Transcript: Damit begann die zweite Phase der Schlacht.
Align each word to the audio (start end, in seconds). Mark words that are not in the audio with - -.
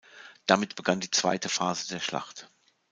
Damit 0.47 0.75
begann 0.75 0.99
die 0.99 1.11
zweite 1.11 1.47
Phase 1.47 1.87
der 1.93 1.99
Schlacht. 1.99 2.49